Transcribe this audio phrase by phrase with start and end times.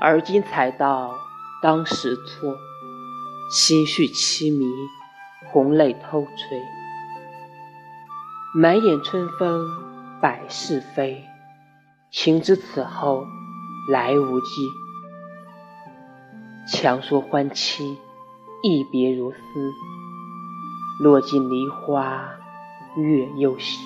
[0.00, 1.18] 而今才到
[1.60, 2.56] 当时错，
[3.50, 4.64] 心绪凄迷，
[5.50, 6.62] 红泪偷垂，
[8.54, 9.66] 满眼春风
[10.20, 11.24] 百事非，
[12.12, 13.26] 情知此后
[13.90, 14.68] 来无计。
[16.72, 17.98] 强说欢期，
[18.62, 19.38] 一别如斯，
[21.00, 22.36] 落尽梨花
[22.96, 23.80] 月又西。